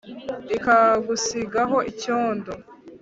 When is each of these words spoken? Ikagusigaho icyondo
Ikagusigaho 0.55 1.77
icyondo 1.91 2.51